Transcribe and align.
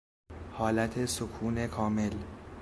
حالت 0.53 1.05
سکون 1.05 1.67
کامل 1.67 2.15